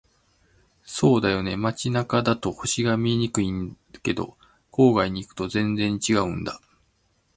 [0.83, 1.55] そうだよね。
[1.55, 4.35] 街中だと星が見えにくいけど、
[4.71, 6.59] 郊外に行くと全然違うんだ。